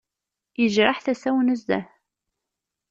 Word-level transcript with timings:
Yejreḥ 0.61 0.97
tasa-w 1.01 1.37
nezzeh. 1.41 1.87